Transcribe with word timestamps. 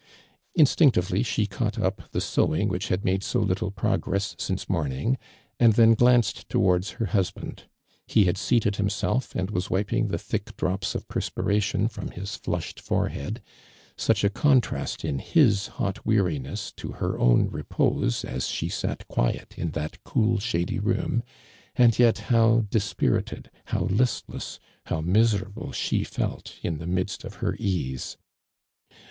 Instinctively 0.55 1.21
she 1.21 1.45
caught 1.45 1.77
up 1.77 2.09
the 2.09 2.21
sewing 2.21 2.69
which 2.69 2.87
had 2.87 3.05
made 3.05 3.21
so 3.21 3.39
little 3.39 3.69
progress 3.69 4.35
since 4.39 4.67
morning, 4.67 5.15
and 5.59 5.73
then 5.73 5.93
glanced 5.93 6.49
towards 6.49 6.89
her 6.97 7.05
husband. 7.05 7.65
He 8.07 8.23
had 8.25 8.35
seated 8.35 8.77
himself, 8.77 9.35
and 9.35 9.51
was 9.51 9.67
wipmg 9.69 10.07
the 10.09 10.17
thick 10.17 10.57
drops 10.57 10.95
of 10.95 11.07
perspiration 11.07 11.87
from 11.87 12.09
his 12.09 12.35
flushed 12.35 12.79
forehead, 12.79 13.43
such 13.95 14.23
a 14.23 14.31
contrast 14.31 15.05
in 15.05 15.19
his 15.19 15.67
hot 15.67 16.03
weariness 16.03 16.71
to 16.77 16.93
her 16.93 17.19
own 17.19 17.47
repose 17.51 18.25
as 18.25 18.47
she 18.47 18.69
sat 18.69 19.07
quiet 19.07 19.53
in 19.55 19.69
that 19.73 20.03
cool 20.03 20.39
shady 20.39 20.79
room, 20.79 21.21
and 21.75 21.99
yet 21.99 22.17
how 22.17 22.65
dispirited, 22.71 23.51
how 23.65 23.81
listless, 23.81 24.59
how 24.87 24.99
mis 24.99 25.35
erable 25.35 25.71
she 25.71 26.03
felt 26.03 26.55
in 26.63 26.79
the 26.79 26.87
midst 26.87 27.23
of 27.23 27.39
lier 27.43 27.53
easi 27.59 28.15